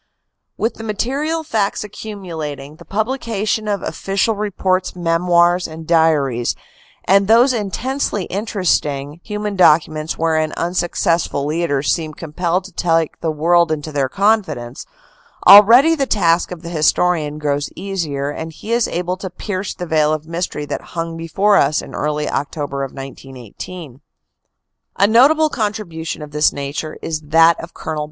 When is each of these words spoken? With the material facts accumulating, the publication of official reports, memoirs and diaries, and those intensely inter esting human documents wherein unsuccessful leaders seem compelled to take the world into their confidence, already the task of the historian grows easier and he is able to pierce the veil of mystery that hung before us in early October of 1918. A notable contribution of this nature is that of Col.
With 0.57 0.73
the 0.75 0.83
material 0.83 1.43
facts 1.43 1.83
accumulating, 1.83 2.77
the 2.77 2.85
publication 2.85 3.67
of 3.67 3.83
official 3.83 4.33
reports, 4.33 4.95
memoirs 4.95 5.67
and 5.67 5.85
diaries, 5.85 6.55
and 7.05 7.27
those 7.27 7.53
intensely 7.53 8.25
inter 8.31 8.63
esting 8.63 9.19
human 9.23 9.55
documents 9.55 10.17
wherein 10.17 10.53
unsuccessful 10.53 11.45
leaders 11.45 11.93
seem 11.93 12.15
compelled 12.15 12.63
to 12.63 12.71
take 12.71 13.19
the 13.19 13.29
world 13.29 13.71
into 13.71 13.91
their 13.91 14.09
confidence, 14.09 14.87
already 15.45 15.93
the 15.93 16.07
task 16.07 16.49
of 16.49 16.63
the 16.63 16.69
historian 16.69 17.37
grows 17.37 17.69
easier 17.75 18.31
and 18.31 18.53
he 18.53 18.71
is 18.71 18.87
able 18.87 19.17
to 19.17 19.29
pierce 19.29 19.75
the 19.75 19.85
veil 19.85 20.13
of 20.13 20.25
mystery 20.25 20.65
that 20.65 20.81
hung 20.97 21.15
before 21.15 21.57
us 21.57 21.79
in 21.79 21.93
early 21.93 22.27
October 22.27 22.83
of 22.83 22.91
1918. 22.91 24.01
A 24.95 25.05
notable 25.05 25.49
contribution 25.49 26.23
of 26.23 26.31
this 26.31 26.51
nature 26.51 26.97
is 27.03 27.21
that 27.21 27.59
of 27.63 27.75
Col. 27.75 27.99